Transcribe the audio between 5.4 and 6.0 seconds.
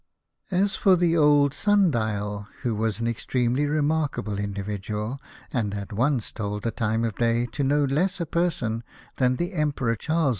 and had